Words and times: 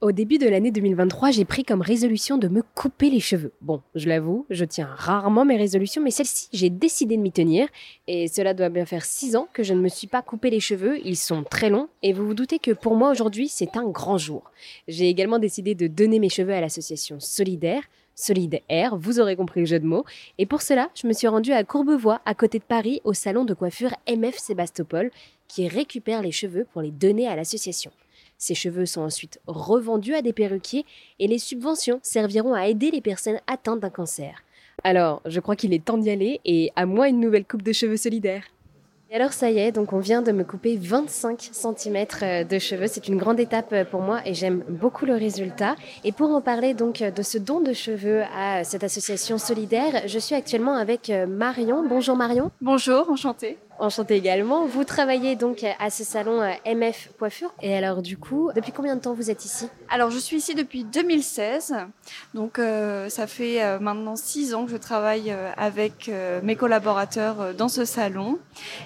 Au 0.00 0.12
début 0.12 0.38
de 0.38 0.48
l'année 0.48 0.70
2023, 0.70 1.32
j'ai 1.32 1.44
pris 1.44 1.64
comme 1.64 1.80
résolution 1.80 2.38
de 2.38 2.46
me 2.46 2.62
couper 2.76 3.10
les 3.10 3.18
cheveux. 3.18 3.52
Bon, 3.60 3.82
je 3.96 4.08
l'avoue, 4.08 4.46
je 4.48 4.64
tiens 4.64 4.86
rarement 4.86 5.44
mes 5.44 5.56
résolutions, 5.56 6.00
mais 6.00 6.12
celle-ci, 6.12 6.48
j'ai 6.52 6.70
décidé 6.70 7.16
de 7.16 7.20
m'y 7.20 7.32
tenir. 7.32 7.66
Et 8.06 8.28
cela 8.28 8.54
doit 8.54 8.68
bien 8.68 8.86
faire 8.86 9.04
6 9.04 9.34
ans 9.34 9.48
que 9.52 9.64
je 9.64 9.74
ne 9.74 9.80
me 9.80 9.88
suis 9.88 10.06
pas 10.06 10.22
coupé 10.22 10.50
les 10.50 10.60
cheveux. 10.60 11.04
Ils 11.04 11.16
sont 11.16 11.42
très 11.42 11.68
longs. 11.68 11.88
Et 12.04 12.12
vous 12.12 12.24
vous 12.24 12.34
doutez 12.34 12.60
que 12.60 12.70
pour 12.70 12.94
moi 12.94 13.10
aujourd'hui, 13.10 13.48
c'est 13.48 13.76
un 13.76 13.88
grand 13.88 14.18
jour. 14.18 14.52
J'ai 14.86 15.08
également 15.08 15.40
décidé 15.40 15.74
de 15.74 15.88
donner 15.88 16.20
mes 16.20 16.28
cheveux 16.28 16.54
à 16.54 16.60
l'association 16.60 17.18
Solidaire. 17.18 17.82
Solidaire, 18.14 18.96
vous 18.96 19.18
aurez 19.18 19.34
compris 19.34 19.60
le 19.60 19.66
jeu 19.66 19.80
de 19.80 19.86
mots. 19.86 20.04
Et 20.38 20.46
pour 20.46 20.62
cela, 20.62 20.90
je 20.94 21.08
me 21.08 21.12
suis 21.12 21.26
rendue 21.26 21.52
à 21.52 21.64
Courbevoie, 21.64 22.20
à 22.24 22.34
côté 22.34 22.60
de 22.60 22.64
Paris, 22.64 23.00
au 23.02 23.14
salon 23.14 23.44
de 23.44 23.52
coiffure 23.52 23.96
MF 24.08 24.38
Sébastopol, 24.38 25.10
qui 25.48 25.66
récupère 25.66 26.22
les 26.22 26.30
cheveux 26.30 26.68
pour 26.72 26.82
les 26.82 26.92
donner 26.92 27.26
à 27.26 27.34
l'association. 27.34 27.90
Ces 28.38 28.54
cheveux 28.54 28.86
sont 28.86 29.02
ensuite 29.02 29.40
revendus 29.46 30.14
à 30.14 30.22
des 30.22 30.32
perruquiers 30.32 30.86
et 31.18 31.26
les 31.26 31.38
subventions 31.38 32.00
serviront 32.02 32.54
à 32.54 32.68
aider 32.68 32.90
les 32.90 33.00
personnes 33.00 33.40
atteintes 33.46 33.80
d'un 33.80 33.90
cancer. 33.90 34.42
Alors, 34.84 35.20
je 35.26 35.40
crois 35.40 35.56
qu'il 35.56 35.74
est 35.74 35.84
temps 35.84 35.98
d'y 35.98 36.10
aller 36.10 36.40
et 36.44 36.70
à 36.76 36.86
moi 36.86 37.08
une 37.08 37.20
nouvelle 37.20 37.44
coupe 37.44 37.62
de 37.62 37.72
cheveux 37.72 37.96
solidaire. 37.96 38.44
Et 39.10 39.14
alors 39.14 39.32
ça 39.32 39.50
y 39.50 39.58
est, 39.58 39.72
donc 39.72 39.94
on 39.94 40.00
vient 40.00 40.20
de 40.20 40.32
me 40.32 40.44
couper 40.44 40.76
25 40.76 41.48
cm 41.50 42.06
euh, 42.22 42.44
de 42.44 42.58
cheveux. 42.58 42.86
C'est 42.86 43.08
une 43.08 43.16
grande 43.16 43.40
étape 43.40 43.72
euh, 43.72 43.84
pour 43.86 44.02
moi 44.02 44.20
et 44.26 44.34
j'aime 44.34 44.62
beaucoup 44.68 45.06
le 45.06 45.14
résultat. 45.14 45.76
Et 46.04 46.12
pour 46.12 46.28
en 46.28 46.42
parler 46.42 46.74
donc 46.74 47.02
de 47.02 47.22
ce 47.22 47.38
don 47.38 47.60
de 47.60 47.72
cheveux 47.72 48.24
à 48.36 48.64
cette 48.64 48.84
association 48.84 49.38
solidaire, 49.38 50.02
je 50.06 50.18
suis 50.18 50.34
actuellement 50.34 50.74
avec 50.74 51.08
euh, 51.08 51.26
Marion. 51.26 51.88
Bonjour 51.88 52.16
Marion. 52.16 52.50
Bonjour, 52.60 53.08
enchantée. 53.10 53.56
Enchantée 53.78 54.16
également. 54.16 54.66
Vous 54.66 54.84
travaillez 54.84 55.36
donc 55.36 55.64
à 55.78 55.90
ce 55.90 56.04
salon 56.04 56.40
MF 56.66 57.10
Coiffure. 57.18 57.52
Et 57.62 57.76
alors 57.76 58.02
du 58.02 58.16
coup, 58.16 58.50
depuis 58.54 58.72
combien 58.72 58.96
de 58.96 59.00
temps 59.00 59.14
vous 59.14 59.30
êtes 59.30 59.44
ici? 59.44 59.68
Alors 59.88 60.10
je 60.10 60.18
suis 60.18 60.36
ici 60.38 60.54
depuis 60.54 60.84
2016. 60.84 61.74
Donc 62.34 62.60
ça 63.08 63.26
fait 63.26 63.78
maintenant 63.78 64.16
six 64.16 64.54
ans 64.54 64.64
que 64.64 64.72
je 64.72 64.76
travaille 64.76 65.34
avec 65.56 66.10
mes 66.42 66.56
collaborateurs 66.56 67.54
dans 67.54 67.68
ce 67.68 67.84
salon. 67.84 68.38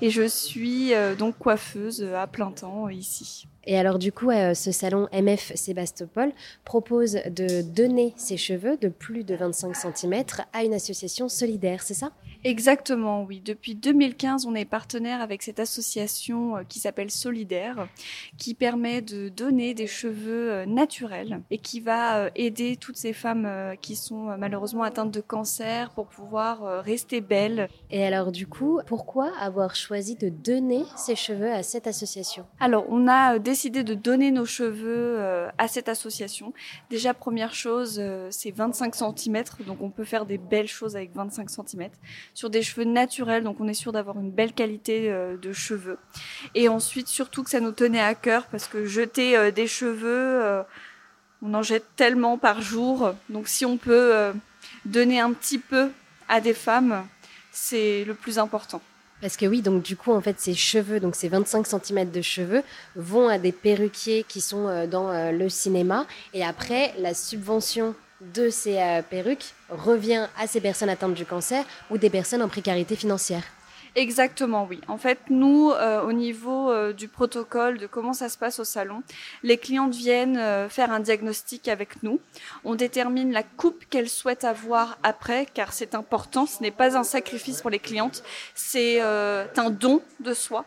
Et 0.00 0.10
je 0.10 0.26
suis 0.26 0.94
euh, 0.94 1.14
donc 1.14 1.38
coiffeuse 1.38 2.06
à 2.16 2.26
plein 2.26 2.50
temps 2.50 2.88
ici. 2.88 3.46
Et 3.64 3.78
alors 3.78 3.98
du 3.98 4.12
coup, 4.12 4.30
euh, 4.30 4.54
ce 4.54 4.72
salon 4.72 5.08
MF 5.12 5.52
Sébastopol 5.54 6.32
propose 6.64 7.18
de 7.30 7.62
donner 7.62 8.14
ses 8.16 8.36
cheveux 8.36 8.76
de 8.78 8.88
plus 8.88 9.24
de 9.24 9.34
25 9.34 9.76
cm 9.76 10.24
à 10.52 10.64
une 10.64 10.74
association 10.74 11.28
solidaire, 11.28 11.82
c'est 11.82 11.94
ça? 11.94 12.10
Exactement, 12.44 13.24
oui. 13.24 13.42
Depuis 13.44 13.74
2015, 13.74 14.46
on 14.46 14.54
est 14.54 14.64
partenaire 14.64 15.20
avec 15.20 15.42
cette 15.42 15.58
association 15.58 16.56
euh, 16.56 16.62
qui 16.68 16.78
s'appelle 16.78 17.10
Solidaire, 17.10 17.88
qui 18.36 18.54
permet 18.54 19.02
de 19.02 19.28
donner 19.28 19.74
des 19.74 19.88
cheveux 19.88 20.52
euh, 20.52 20.66
naturels 20.66 21.42
et 21.50 21.58
qui 21.58 21.80
va 21.80 22.18
euh, 22.18 22.30
aider 22.36 22.76
toutes 22.76 22.96
ces 22.96 23.12
femmes 23.12 23.48
qui 23.80 23.96
sont 23.96 24.36
malheureusement 24.38 24.84
atteintes 24.84 25.10
de 25.10 25.20
cancer 25.20 25.90
pour 25.90 26.06
pouvoir 26.06 26.82
rester 26.84 27.20
belles. 27.20 27.68
Et 27.90 28.04
alors 28.04 28.30
du 28.30 28.46
coup, 28.46 28.80
pourquoi 28.86 29.32
avoir 29.40 29.74
choisi 29.74 30.14
de 30.14 30.28
donner 30.28 30.84
ses 30.96 31.16
cheveux 31.16 31.50
à 31.52 31.62
cette 31.62 31.86
association? 31.86 32.46
Alors, 32.60 32.84
on 32.88 33.08
a 33.08 33.38
décidé 33.38 33.82
de 33.82 33.94
donner 33.94 34.30
nos 34.30 34.44
cheveux 34.44 35.18
à 35.56 35.68
cette 35.68 35.88
association. 35.88 36.52
Déjà, 36.90 37.14
première 37.14 37.54
chose, 37.54 38.02
c'est 38.30 38.50
25 38.50 38.94
cm, 38.94 39.44
donc 39.66 39.80
on 39.80 39.90
peut 39.90 40.04
faire 40.04 40.26
des 40.26 40.38
belles 40.38 40.68
choses 40.68 40.96
avec 40.96 41.14
25 41.14 41.50
cm 41.50 41.88
sur 42.34 42.50
des 42.50 42.62
cheveux 42.62 42.84
naturels, 42.84 43.44
donc 43.44 43.60
on 43.60 43.68
est 43.68 43.74
sûr 43.74 43.92
d'avoir 43.92 44.18
une 44.18 44.30
belle 44.30 44.52
qualité 44.52 45.10
euh, 45.10 45.36
de 45.36 45.52
cheveux. 45.52 45.98
Et 46.54 46.68
ensuite, 46.68 47.08
surtout 47.08 47.42
que 47.42 47.50
ça 47.50 47.60
nous 47.60 47.72
tenait 47.72 48.00
à 48.00 48.14
cœur, 48.14 48.46
parce 48.46 48.66
que 48.66 48.86
jeter 48.86 49.36
euh, 49.36 49.50
des 49.50 49.66
cheveux, 49.66 50.42
euh, 50.42 50.62
on 51.42 51.54
en 51.54 51.62
jette 51.62 51.84
tellement 51.96 52.38
par 52.38 52.60
jour. 52.60 53.14
Donc 53.28 53.48
si 53.48 53.64
on 53.64 53.76
peut 53.76 54.32
donner 54.84 55.20
un 55.20 55.32
petit 55.32 55.58
peu 55.58 55.90
à 56.28 56.40
des 56.40 56.54
femmes, 56.54 57.06
c'est 57.52 58.04
le 58.04 58.14
plus 58.14 58.38
important. 58.38 58.82
Parce 59.20 59.36
que 59.36 59.46
oui, 59.46 59.62
donc 59.62 59.82
du 59.82 59.96
coup, 59.96 60.12
en 60.12 60.20
fait, 60.20 60.40
ces 60.40 60.54
cheveux, 60.54 60.98
donc 60.98 61.14
ces 61.14 61.28
25 61.28 61.66
cm 61.66 62.10
de 62.10 62.22
cheveux, 62.22 62.62
vont 62.96 63.28
à 63.28 63.38
des 63.38 63.52
perruquiers 63.52 64.24
qui 64.26 64.40
sont 64.40 64.86
dans 64.88 65.30
le 65.30 65.48
cinéma. 65.48 66.06
Et 66.34 66.44
après, 66.44 66.92
la 66.98 67.14
subvention 67.14 67.94
de 68.20 68.50
ces 68.50 68.78
euh, 68.78 69.02
perruques 69.02 69.54
revient 69.68 70.26
à 70.38 70.46
ces 70.46 70.60
personnes 70.60 70.88
atteintes 70.88 71.14
du 71.14 71.24
cancer 71.24 71.64
ou 71.90 71.98
des 71.98 72.10
personnes 72.10 72.42
en 72.42 72.48
précarité 72.48 72.96
financière. 72.96 73.42
Exactement, 73.94 74.66
oui. 74.68 74.80
En 74.88 74.98
fait, 74.98 75.18
nous, 75.30 75.70
euh, 75.70 76.02
au 76.02 76.12
niveau 76.12 76.70
euh, 76.70 76.92
du 76.92 77.08
protocole, 77.08 77.78
de 77.78 77.86
comment 77.86 78.12
ça 78.12 78.28
se 78.28 78.38
passe 78.38 78.58
au 78.58 78.64
salon, 78.64 79.02
les 79.42 79.58
clientes 79.58 79.94
viennent 79.94 80.68
faire 80.68 80.92
un 80.92 81.00
diagnostic 81.00 81.68
avec 81.68 82.02
nous. 82.02 82.20
On 82.64 82.74
détermine 82.74 83.32
la 83.32 83.42
coupe 83.42 83.84
qu'elles 83.90 84.08
souhaitent 84.08 84.44
avoir 84.44 84.98
après, 85.02 85.46
car 85.52 85.72
c'est 85.72 85.94
important. 85.94 86.46
Ce 86.46 86.62
n'est 86.62 86.70
pas 86.70 86.96
un 86.96 87.04
sacrifice 87.04 87.60
pour 87.60 87.70
les 87.70 87.78
clientes, 87.78 88.22
c'est 88.54 89.00
un 89.00 89.70
don 89.70 90.02
de 90.20 90.34
soi. 90.34 90.64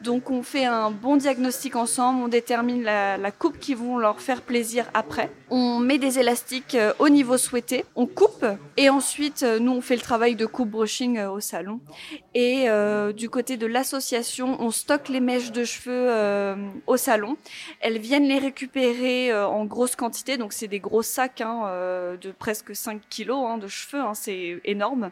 Donc 0.00 0.30
on 0.30 0.42
fait 0.42 0.64
un 0.64 0.90
bon 0.90 1.16
diagnostic 1.16 1.76
ensemble, 1.76 2.22
on 2.22 2.28
détermine 2.28 2.82
la, 2.82 3.30
coupe 3.30 3.58
qui 3.58 3.74
vont 3.74 3.98
leur 3.98 4.20
faire 4.20 4.42
plaisir 4.42 4.86
après. 4.94 5.30
On 5.50 5.78
met 5.78 5.98
des 5.98 6.18
élastiques 6.18 6.74
euh, 6.74 6.92
au 6.98 7.08
niveau 7.08 7.38
souhaité, 7.38 7.84
on 7.96 8.06
coupe 8.06 8.44
et 8.76 8.90
ensuite 8.90 9.42
euh, 9.42 9.58
nous 9.58 9.72
on 9.72 9.80
fait 9.80 9.96
le 9.96 10.02
travail 10.02 10.34
de 10.34 10.46
coupe 10.46 10.70
brushing 10.70 11.18
euh, 11.18 11.30
au 11.30 11.40
salon. 11.40 11.80
Et 12.34 12.61
du 13.12 13.30
côté 13.30 13.56
de 13.56 13.66
l'association, 13.66 14.56
on 14.60 14.70
stocke 14.70 15.08
les 15.08 15.20
mèches 15.20 15.52
de 15.52 15.64
cheveux 15.64 16.56
au 16.86 16.96
salon. 16.96 17.36
Elles 17.80 17.98
viennent 17.98 18.26
les 18.26 18.38
récupérer 18.38 19.34
en 19.34 19.64
grosse 19.64 19.96
quantité, 19.96 20.36
donc 20.36 20.52
c'est 20.52 20.68
des 20.68 20.80
gros 20.80 21.02
sacs 21.02 21.40
hein, 21.40 22.16
de 22.20 22.30
presque 22.32 22.74
5 22.74 23.00
kilos 23.08 23.44
hein, 23.46 23.58
de 23.58 23.68
cheveux, 23.68 24.00
hein, 24.00 24.14
c'est 24.14 24.60
énorme. 24.64 25.10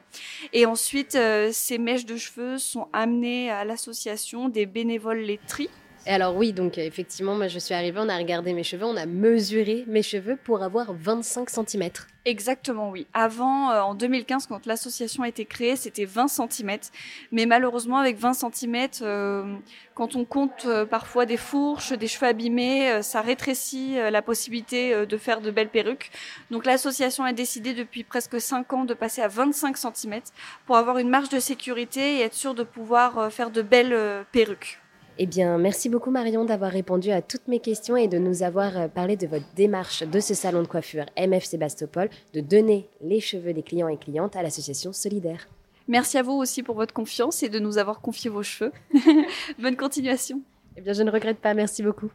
Et 0.53 0.67
ensuite 0.67 1.19
ces 1.53 1.79
mèches 1.79 2.07
de 2.07 2.17
cheveux 2.17 2.59
sont 2.59 2.89
amenées 2.93 3.51
à 3.51 3.65
l'association 3.65 4.49
des 4.49 4.67
bénévoles 4.67 5.21
les 5.21 5.39
trient. 5.47 5.71
Et 6.07 6.11
alors 6.11 6.35
oui, 6.35 6.53
donc 6.53 6.79
effectivement, 6.79 7.35
moi 7.35 7.49
je 7.49 7.59
suis 7.59 7.75
arrivée, 7.75 8.01
on 8.01 8.09
a 8.09 8.17
regardé 8.17 8.55
mes 8.55 8.63
cheveux, 8.63 8.87
on 8.87 8.97
a 8.97 9.05
mesuré 9.05 9.85
mes 9.87 10.03
cheveux 10.03 10.37
pour 10.37 10.63
avoir 10.63 10.95
25 10.95 11.51
cm. 11.51 11.91
Exactement, 12.25 12.91
oui. 12.91 13.07
Avant, 13.13 13.71
euh, 13.71 13.81
en 13.81 13.95
2015, 13.95 14.47
quand 14.47 14.67
l'association 14.67 15.23
a 15.23 15.29
été 15.29 15.45
créée, 15.45 15.77
c'était 15.77 16.07
20 16.07 16.29
cm. 16.29 16.79
Mais 17.33 17.47
malheureusement, 17.47 17.99
avec 17.99 18.19
20 18.19 18.33
cm, 18.33 18.89
euh, 19.03 19.57
quand 19.95 20.17
on 20.17 20.25
compte 20.25 20.65
euh, 20.67 20.87
parfois 20.87 21.27
des 21.27 21.37
fourches, 21.37 21.93
des 21.93 22.09
cheveux 22.09 22.27
abîmés, 22.29 23.03
ça 23.03 23.21
rétrécit 23.21 23.97
la 24.11 24.23
possibilité 24.23 25.07
de 25.07 25.17
faire 25.19 25.41
de 25.41 25.51
belles 25.51 25.69
perruques. 25.69 26.11
Donc 26.51 26.65
l'association 26.65 27.25
a 27.25 27.33
décidé 27.33 27.75
depuis 27.75 28.05
presque 28.05 28.41
5 28.41 28.73
ans 28.73 28.85
de 28.85 28.95
passer 28.95 29.21
à 29.23 29.29
25 29.29 29.77
cm 29.77 30.21
pour 30.67 30.77
avoir 30.77 30.99
une 30.99 31.09
marge 31.09 31.29
de 31.29 31.39
sécurité 31.39 32.17
et 32.17 32.21
être 32.23 32.35
sûr 32.35 32.55
de 32.55 32.63
pouvoir 32.63 33.33
faire 33.33 33.51
de 33.51 33.63
belles 33.63 34.25
perruques. 34.33 34.80
Eh 35.23 35.27
bien, 35.27 35.59
merci 35.59 35.91
beaucoup 35.91 36.11
Marion 36.11 36.47
d'avoir 36.47 36.71
répondu 36.73 37.11
à 37.11 37.21
toutes 37.21 37.47
mes 37.47 37.61
questions 37.61 37.95
et 37.95 38.09
de 38.09 38.17
nous 38.17 38.43
avoir 38.43 38.79
euh, 38.79 38.89
parlé 38.89 39.19
de 39.19 39.27
votre 39.27 39.45
démarche 39.55 40.03
de 40.03 40.19
ce 40.19 40.33
salon 40.33 40.63
de 40.63 40.67
coiffure 40.67 41.05
MF 41.15 41.45
Sébastopol, 41.45 42.09
de 42.33 42.41
donner 42.41 42.89
les 43.03 43.21
cheveux 43.21 43.53
des 43.53 43.63
clients 43.63 43.89
et 43.89 43.99
clientes 43.99 44.35
à 44.35 44.43
l'association 44.43 44.95
Solidaire. 44.95 45.47
Merci 45.89 46.17
à 46.17 46.23
vous 46.23 46.33
aussi 46.33 46.63
pour 46.63 46.75
votre 46.75 46.95
confiance 46.95 47.43
et 47.43 47.51
de 47.51 47.59
nous 47.59 47.77
avoir 47.77 48.01
confié 48.01 48.31
vos 48.31 48.43
cheveux. 48.43 48.73
Bonne 49.59 49.77
continuation. 49.77 50.41
Eh 50.79 50.81
bien, 50.81 50.95
je 50.95 51.03
ne 51.03 51.11
regrette 51.11 51.41
pas. 51.41 51.53
Merci 51.53 51.83
beaucoup. 51.83 52.11